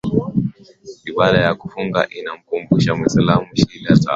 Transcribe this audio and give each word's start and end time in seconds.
ibada 1.09 1.37
ya 1.45 1.51
funga 1.71 2.01
inamkumbusha 2.19 2.91
muislamu 2.97 3.47
shida 3.57 3.89
na 3.89 3.95
taabu 3.99 4.09